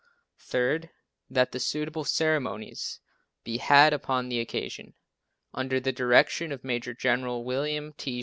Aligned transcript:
Third, 0.39 0.89
That 1.29 1.53
suitable 1.61 2.05
ceremonies 2.05 3.01
be 3.43 3.57
had 3.57 3.93
upon 3.93 4.29
the 4.29 4.39
occasion, 4.39 4.95
under 5.53 5.79
the 5.79 5.91
direction 5.91 6.51
of 6.51 6.63
Major 6.63 6.95
General 6.95 7.43
William 7.43 7.93
T. 7.93 8.19